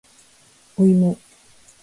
[0.77, 1.15] おいも